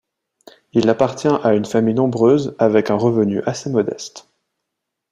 [0.73, 4.25] Il appartient à une famille nombreuse avec un revenu assez modeste.